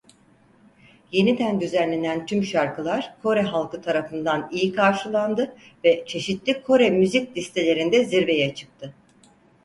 Yeniden 1.11 1.61
düzenlenen 1.61 2.25
tüm 2.25 2.43
şarkılar 2.43 3.13
Kore 3.23 3.41
halkı 3.41 3.81
tarafından 3.81 4.49
iyi 4.51 4.73
karşılandı 4.73 5.55
ve 5.83 6.03
çeşitli 6.07 6.61
Kore 6.63 6.89
müzik 6.89 7.37
listelerinde 7.37 8.03
zirveye 8.05 8.55
çıktı. 8.55 8.93